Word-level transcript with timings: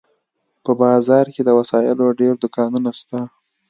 په 0.63 0.71
بازار 0.81 1.25
کښې 1.33 1.43
د 1.45 1.49
وسلو 1.57 2.05
ډېر 2.19 2.33
دوکانونه 2.43 2.89
سته. 2.99 3.19